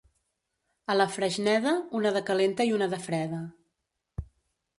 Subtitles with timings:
[0.93, 3.45] A la Freixneda, una de calenta i una de freda.